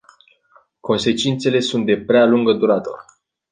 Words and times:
Consecințele 0.79 1.59
sunt 1.59 1.85
de 1.85 1.97
prea 1.97 2.25
lungă 2.25 2.53
durată. 2.53 3.05